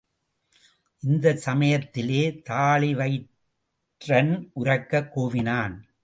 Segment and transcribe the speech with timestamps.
[0.99, 5.91] இந்தச் சமயத்திலே தாழிவயிறன் உரக்கக் கூவினான்.